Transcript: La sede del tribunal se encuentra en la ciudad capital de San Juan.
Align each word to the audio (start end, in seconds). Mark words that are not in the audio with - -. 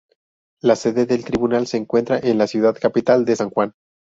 La 0.63 0.75
sede 0.75 1.05
del 1.05 1.23
tribunal 1.23 1.67
se 1.67 1.77
encuentra 1.77 2.17
en 2.17 2.39
la 2.39 2.47
ciudad 2.47 2.75
capital 2.75 3.23
de 3.23 3.35
San 3.35 3.51
Juan. 3.51 3.71